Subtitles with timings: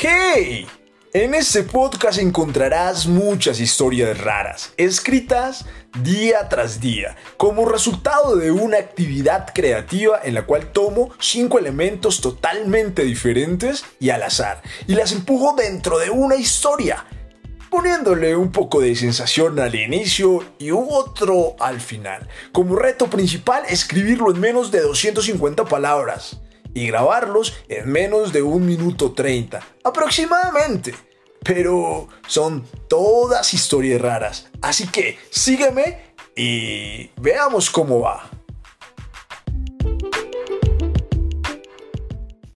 [0.00, 0.64] ¡Hey!
[1.12, 5.66] En este podcast encontrarás muchas historias raras, escritas
[6.04, 12.20] día tras día, como resultado de una actividad creativa en la cual tomo cinco elementos
[12.20, 17.04] totalmente diferentes y al azar, y las empujo dentro de una historia,
[17.68, 22.28] poniéndole un poco de sensación al inicio y otro al final.
[22.52, 26.38] Como reto principal, escribirlo en menos de 250 palabras
[26.74, 30.94] y grabarlos en menos de un minuto 30, aproximadamente.
[31.42, 36.00] Pero son todas historias raras, así que sígueme
[36.36, 38.30] y veamos cómo va.